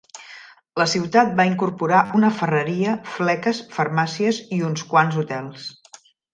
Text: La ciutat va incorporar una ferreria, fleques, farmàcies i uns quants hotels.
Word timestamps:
La 0.81 0.87
ciutat 0.93 1.35
va 1.39 1.45
incorporar 1.49 1.99
una 2.21 2.33
ferreria, 2.39 2.97
fleques, 3.19 3.61
farmàcies 3.79 4.43
i 4.59 4.63
uns 4.73 4.89
quants 4.95 5.23
hotels. 5.27 5.71